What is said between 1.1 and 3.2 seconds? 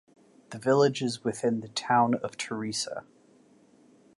within the Town of Theresa.